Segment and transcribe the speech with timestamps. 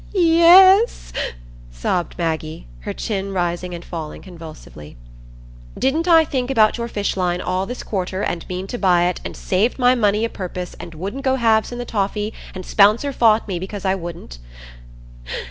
[0.13, 1.13] "Ye ye es,"
[1.69, 4.97] sobbed Maggie, her chin rising and falling convulsedly.
[5.77, 9.21] "Didn't I think about your fish line all this quarter, and mean to buy it,
[9.23, 13.13] and saved my money o' purpose, and wouldn't go halves in the toffee, and Spouncer
[13.13, 14.39] fought me because I wouldn't?"